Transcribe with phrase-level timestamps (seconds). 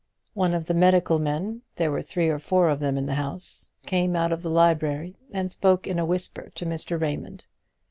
[0.33, 3.69] One of the medical men there were three or four of them in the house
[3.85, 6.99] came out of the library and spoke in a whisper to Mr.
[6.99, 7.45] Raymond.